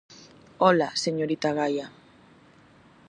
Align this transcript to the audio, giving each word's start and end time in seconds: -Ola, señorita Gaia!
-Ola, 0.67 0.87
señorita 1.05 1.49
Gaia! 1.57 1.87